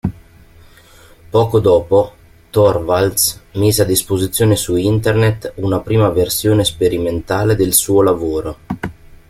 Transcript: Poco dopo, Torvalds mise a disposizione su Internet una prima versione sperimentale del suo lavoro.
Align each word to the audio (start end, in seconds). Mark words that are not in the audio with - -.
Poco 1.29 1.59
dopo, 1.59 2.13
Torvalds 2.49 3.39
mise 3.51 3.83
a 3.83 3.85
disposizione 3.85 4.55
su 4.55 4.75
Internet 4.75 5.51
una 5.57 5.79
prima 5.81 6.09
versione 6.09 6.65
sperimentale 6.65 7.55
del 7.55 7.73
suo 7.73 8.01
lavoro. 8.01 8.57